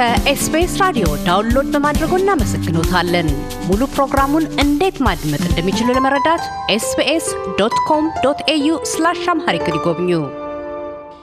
[0.00, 3.26] ከ SBS ራዲዮ download በማድረጎ እናመሰግኖታለን።
[3.66, 7.26] ሙሉ ፕሮግራሙን እንዴት ማድመጥ እንደሚችሉ ለመረዳት SBS
[7.58, 10.10] dot com dot au slash Amharic ይጎብኙ።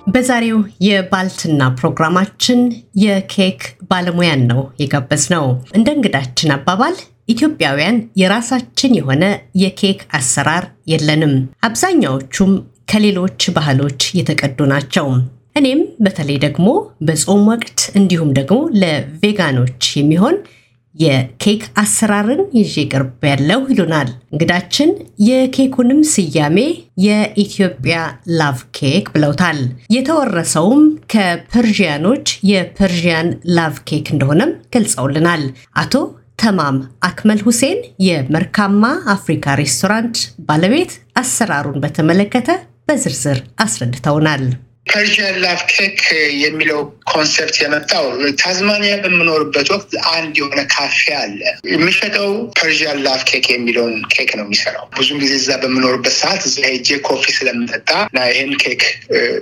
[0.08, 2.60] በዛሬው የባልትና ፕሮግራማችን
[3.04, 6.96] የኬክ ባለሙያን ነው የጋበዝነው። እንደ እንግዳችን አባባል
[7.28, 9.24] ኢትዮጵያውያን የራሳችን የሆነ
[9.56, 11.34] የኬክ አሰራር የለንም።
[11.64, 12.54] አብዛኛዎቹም
[12.86, 15.08] ከሌሎች ባህሎች የተቀዱ ናቸው።
[15.58, 16.68] እኔም በተለይ ደግሞ
[17.08, 20.36] በጾም ወቅት እንዲሁም ደግሞ ለ vegan ኦች የሚሆን
[20.96, 24.90] የኬክ አሰራርን ይዤ ቀርቤያለው ይሉናል እንግዳችን።
[25.28, 26.58] የኬኩንም ስያሜ
[27.06, 27.98] የኢትዮጵያ
[28.40, 29.60] love cake ብለውታል።
[29.96, 30.82] የተወረሰውም
[31.14, 35.44] ከ Persian ኦች የ Persian love cake እንደሆነም ገልጸውልናል።
[35.76, 35.94] አቶ
[36.40, 40.18] ተማም አክመል ሁሴን የመርካማ አፍሪካ ሬስቶራንት
[40.50, 42.50] ባለቤት አሰራሩን በተመለከተ
[42.88, 44.44] በዝርዝር አስረድተውናል።
[44.90, 46.02] Persian love cake
[46.44, 46.80] የሚለው
[47.12, 48.06] concept የመጣው
[48.42, 51.40] ታዝማኒያ በምኖርበት ወቅት አንድ የሆነ ካፌ አለ።
[51.72, 57.00] የሚሸጠው Persian love cake የሚለውን ኬክ ነው የሚሰራው። ብዙን ጊዜ እዛ በምኖርበት ሰዓት እዛ ሄጄ
[57.08, 58.84] coffee ስለምጠጣ እና ይህን ኬክ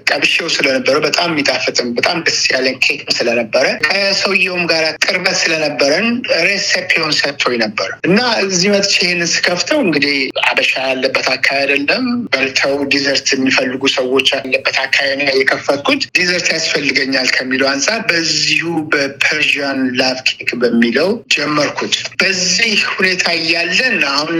[0.09, 6.07] ቀምሼው ስለነበረ በጣም የሚጣፍጥም በጣም ደስ ያለን ኬክ ስለነበረ ከሰውየውም ጋር ቅርበት ስለነበረን
[6.47, 10.15] recipe ውን ሰጥቶኝ ነበረ እና እዚህ መጥቼ ይህንን ስከፍተው እንግዲህ
[10.47, 17.99] አበሻ ያለበት አካባቢ አይደለም። በልተው dessert የሚፈልጉ ሰዎች ያለበት አካባቢ የከፈትኩት dessert ያስፈልገኛል ከሚለው አንጻር
[18.09, 24.37] በዚሁ በ Persian love cake በሚለው ጀመርኩት። በዚህ ሁኔታ እያለን አሁን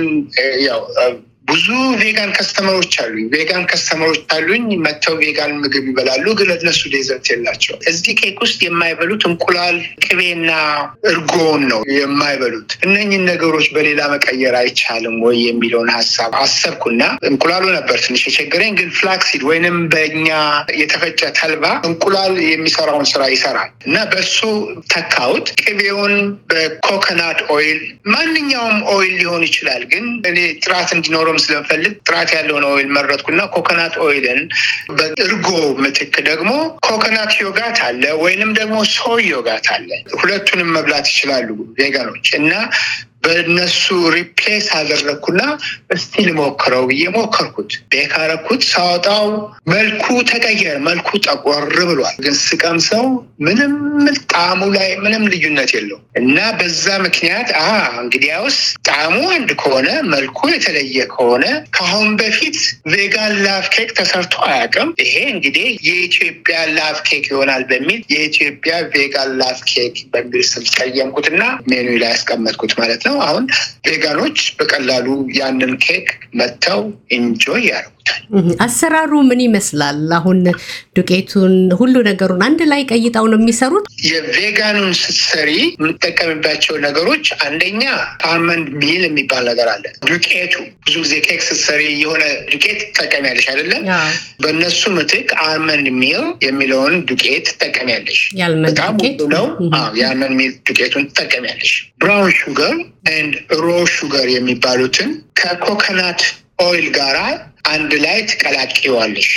[0.67, 0.81] ያው
[1.47, 1.65] ብዙ
[2.01, 7.25] vegan customer ኦች አሉኝ። vegan customer ኦች አሉኝ መጥተው vegan ምግብ ይበላሉ፣ ግን እነሱ dessert
[7.31, 10.49] የላቸው። እዚህ ኬክ ውስጥ የማይበሉት እንቁላል፣ ቅቤና
[11.11, 18.23] እርጎውን ነው የማይበሉት። እነኝን ነገሮች በሌላ መቀየር አይቻልም ወይ የሚለውን ሀሳብ አሰብኩና እንቁላሉ ነበር ትንሽ
[18.29, 20.29] የቸገረኝ፣ ግን flaxseed ወይንም በእኛ
[20.79, 24.39] የተፈጨ ተልባ እንቁላል የሚሰራውን ስራ ይሰራል እና በሱ
[24.93, 26.15] ተካሁት። ቅቤውን
[26.49, 27.79] በ coconut oil፣
[28.13, 34.27] ማንኛውም oil ሊሆን ይችላል፣ ግን እኔ ጥራት እንዲኖረው ስለምፈልግ ጥራት ያለውን oil መረጥኩና coconut oil
[34.27, 34.41] ን
[34.97, 35.47] በእርጎ
[35.81, 36.51] ምትክ ደግሞ
[36.87, 41.49] coconut yogurt አለ ወይንም ደግሞ soy yogurt አለ። ሁለቱንም መብላት ይችላሉ
[41.79, 42.51] vegan ኦች እና
[43.25, 43.83] በእነሱ
[44.15, 45.41] replace አደረግኩና
[45.95, 49.25] እስቲ ልሞክረው ብዬ ሞከርኩት። bake አደረኩት። ሳወጣው
[49.71, 53.05] መልኩ ተቀየረ። መልኩ ጠቆር ብሏል። ግን ስቀምሰው
[53.45, 53.73] ምንም
[54.33, 57.69] ጣዕሙ ላይ ምንም ልዩነት የለው እና በዛ ምክንያት አ
[58.03, 58.57] እንግዲያውስ
[58.89, 62.57] ጣዕሙ አንድ ከሆነ መልኩ የተለየ ከሆነ ከአሁን በፊት
[62.93, 69.59] vegan love cake ተሰርቶ አያውቅም። ይሄ እንግዲህ የኢትዮጵያ love cake ይሆናል በሚል የኢትዮጵያ vegan love
[69.71, 69.83] cake
[70.13, 73.45] በሚል ስም ቀየምኩትና ሜኑ ላይ ያስቀመጥኩት ማለት ነው። አሁን
[73.85, 76.81] vegan ኦች በቀላሉ ያንን ኬክ መጥተው
[77.11, 77.94] enjoy ያደርጉታል።
[78.65, 79.99] አሰራሩ ምን ይመስላል?
[80.17, 80.39] አሁን
[80.97, 83.85] ዱቄቱን ሁሉ ነገሩን አንድ ላይ ቀይጠው ነው የሚሰሩት?
[84.07, 87.83] የ vegan ኑን ስትሰሪ የምጠቀምባቸው ነገሮች አንደኛ
[88.29, 90.53] almond meal የሚባል ነገር አለ። ዱቄቱ
[90.85, 93.83] ብዙ ጊዜ ኬክ ስትሰሪ የሆነ ዱቄት ትጠቀሚያለሽ አይደለም?
[94.43, 98.21] በእነሱ ምትክ almond meal የሚለውን ዱቄት ትጠቀሚያለሽ።
[98.67, 99.45] በጣም ውዱ ነው።
[99.99, 102.75] የ almond meal ዱቄቱን ትጠቀሚያለሽ። brown sugar
[103.11, 106.21] and raw sugar የሚባሉትን ከ coconut
[106.63, 107.17] oil ጋራ
[107.65, 109.29] አንድ ላይ ትቀላቅዋለሽ።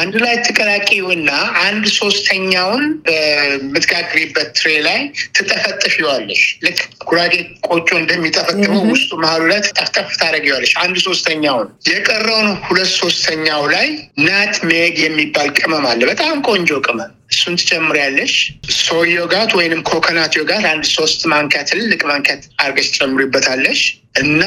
[0.00, 1.30] አንድ ላይ ትቀላቂውና
[1.62, 4.98] አንድ ሶስተኛውን በምትጋግሪበት tray ላይ
[5.36, 7.34] ትጠፈጥፊዋለሽ። ልክ ጉራጌ
[7.68, 13.88] ቆጮ እንደሚጠፈጥፈው ውስጡ መሀሉ ላይ ትጠፍጠፍ ታደርጊዋለሽ። አንድ ሶስተኛውን የቀረውን ሁለት ሶስተኛው ላይ
[14.26, 18.34] nutmeg የሚባል ቅመም አለ። በጣም ቆንጆ ቅመም እሱን ትጨምሪያለሽ።
[18.78, 23.80] soy yoghurt ወይንም coconut yoghurt አንድ ሶስት ማንኪያ ትልቅ ማንኪያ አድርገሽ ትጨምሪበታለሽ
[24.22, 24.42] እና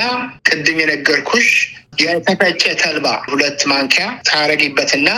[0.47, 1.49] ቅድም የነገርኩሽ
[2.01, 5.09] የተፈጨ ተልባ ሁለት ማንኪያ ታረጊበትና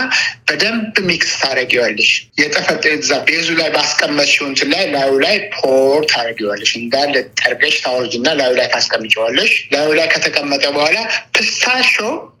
[0.48, 7.14] በደንብ mix ታረጊዋለሽ። የጠፈጠ ዛ base ኡ ላይ ባስቀመጥሽው ላይ ላዩ ላይ pour ታረጊዋለሽ። እንዳለ
[7.40, 10.98] ጠርገሽ ታወርጅና ላዩ ላይ ታስቀምጨዋለሽ። ላዩ ላይ ከተቀመጠ በኋላ
[11.36, 11.94] pistachio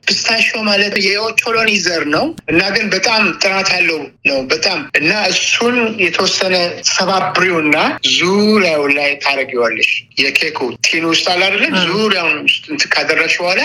[0.06, 3.98] pistachio ማለት የኦቾሎኒ ዘር ነው እና ግን በጣም ጥራት ያለው
[4.28, 6.54] ነው በጣም እና እሱን የተወሰነ
[6.92, 7.76] ሰባብሪውና
[8.16, 9.90] ዙሪያው ላይ ታደርጊዋለሽ።
[10.20, 12.64] የኬኩ tin ውስጥ አለ አይደለም ዙሪያውን ውስጥ
[12.94, 13.60] ካደረግሽ በኋላ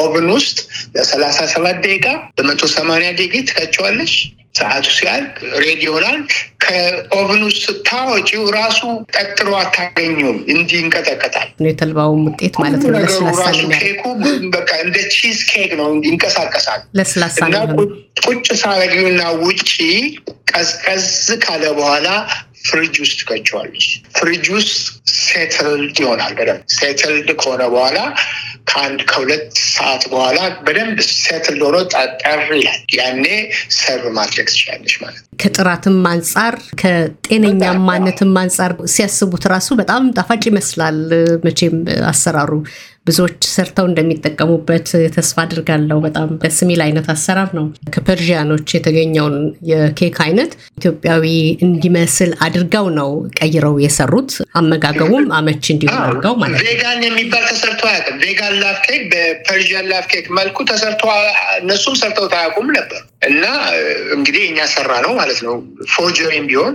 [0.00, 0.58] oven ውስጥ
[0.96, 4.14] ለሰላሳ ሰባት ደቂቃ በመቶ ሰማንያ ዲግሪ ትከቸዋለሽ።
[4.54, 5.32] ሰዓቱ ሲያልቅ
[5.62, 6.18] ready ይሆናል።
[6.64, 8.80] ከ oven ውስጥ ስታወጪው ራሱ
[9.14, 13.18] ጠጥሮ አታገኙም፣ እንዲህ ይንቀጠቀጣል። የተልባውም ውጤት ማለት ነው። ራሱ
[13.76, 14.02] ኬኩ
[14.54, 17.38] በቃ እንደ cheese cake ነው፣ ይንቀሳቀሳል። ለስላሳ
[18.26, 19.70] ቁጭ ሳረጊውና ውጪ
[20.52, 21.06] ቀዝቀዝ
[21.44, 22.08] ካለ በኋላ
[22.66, 23.86] ፍሪጅ ውስጥ ትከቸዋለች።
[24.16, 24.76] ፍሪጅ ውስጥ
[25.18, 27.98] settled ይሆናል። በደምብ settled ከሆነ በኋላ
[28.70, 33.24] ከአንድ ከሁለት ሰዓት በኋላ በደንብ ሴትል ሆኖ ጠጠር ይላል። ያኔ
[33.78, 40.98] ሰርቭ ማድረግ ትችላለች ማለት ነው። ከጥራትም አንጻር ከጤነኛማነትም አንጻር ሲያስቡት ራሱ በጣም ጣፋጭ ይመስላል።
[41.46, 41.76] መቼም
[42.10, 42.52] አሰራሩ
[43.08, 47.64] ብዙዎች ሰርተው እንደሚጠቀሙበት ተስፋ አድርጋለሁ። በጣም ደስ የሚል አይነት አሰራር ነው።
[47.94, 49.36] ከፐርዥያኖች የተገኘውን
[49.70, 51.24] የኬክ አይነት ኢትዮጵያዊ
[51.66, 58.18] እንዲመስል አድርገው ነው ቀይረው የሰሩት። አመጋገቡም አመች እንዲሆን አድርገው ማለት ነው። vegan የሚባል ተሰርቶ አያውቅም።
[58.46, 61.02] vegan love cake በ Persian love cake መልኩ ተሰርቶ
[61.58, 63.44] እነሱም ሰርተው አያውቁም ነበር እና
[64.16, 65.54] እንግዲህ እኛ ሰራ ነው ማለት ነው።
[65.92, 66.74] forgery ም ቢሆን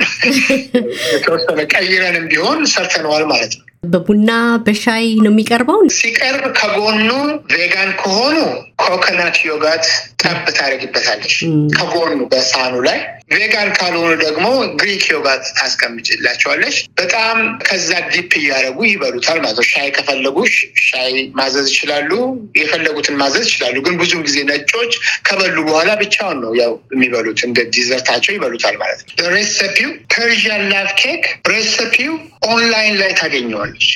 [1.14, 4.32] የተወሰነ ቀይረንም ቢሆን ሰርተነዋል ማለት ነው። በቡና
[4.66, 7.10] በሻይ ነው የሚቀርበው። ሲቀርብ ከጎኑ
[7.54, 8.38] vegan ከሆኑ
[8.82, 9.86] coconut yoghurt
[10.24, 11.34] ጠብ ታደርግበታለች
[11.76, 13.00] ከጎኑ በሳህኑ ላይ።
[13.34, 14.46] vegan ካልሆኑ ደግሞ
[14.80, 17.38] Greek yoghurt ታስቀምጭላቸዋለች። በጣም
[17.68, 20.38] ከዛ dip እያደረጉ ይበሉታል ማለት ነው። ሻይ ከፈለጉ
[20.86, 22.12] ሻይ ማዘዝ ይችላሉ።
[22.60, 24.94] የፈለጉትን ማዘዝ ይችላሉ። ግን ብዙም ጊዜ ነጮች
[25.28, 30.66] ከበሉ በኋላ ብቻውን ነው ያው የሚበሉት፣ እንደ dessert ኣቸው ይበሉታል ማለት ነው። recipe ው Persian
[30.74, 32.14] love cake recipe
[32.50, 33.88] ው online ላይ ታገኘዋለች።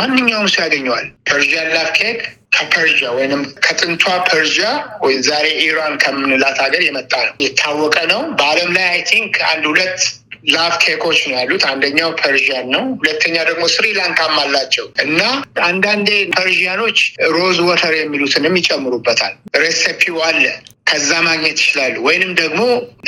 [0.00, 2.20] ማንኛውም ሰው ያገኘዋል። Persian love cake
[2.62, 3.32] ከፐርዣ ወይም
[3.64, 4.58] ከጥንቷ ፐርዣ
[5.02, 10.00] ወይ ዛሬ ኢራን ከምንላት ሀገር የመጣ ነው። የታወቀ ነው። በዓለም ላይ I think አንድ ሁለት
[10.48, 15.20] love cake ኦች ነው ያሉት። አንደኛው Persian ነው። ሁለተኛ ደግሞ ስሪላንካም አላቸው እና
[15.66, 16.98] አንዳንዴ Persian ኦች
[17.34, 20.44] rose water የሚሉትንም ይጨምሩበታል። recipe ው አለ
[20.90, 22.60] ከዛ ማግኘት ይችላሉ። ወይንም ደግሞ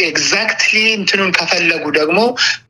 [0.06, 2.18] exactly እንትኑን ከፈለጉ ደግሞ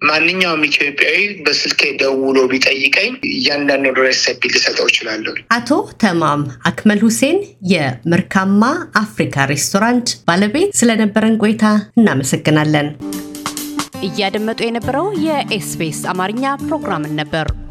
[0.09, 5.71] ማንኛውም ኢትዮጵያዊ በስልኬ ደውሎ ቢጠይቀኝ እያንዳንዱ recipe ልሰጠው ይችላለሁ። አቶ
[6.03, 7.39] ተማም አክመል ሁሴን
[7.73, 8.63] የመርካማ
[9.03, 11.65] አፍሪካ ሬስቶራንት ባለቤት ስለነበረን ቆይታ
[11.99, 12.89] እናመሰግናለን።
[14.07, 17.47] እያደመጡ የነበረው የ SBS አማርኛ ፕሮግራምን ነበር።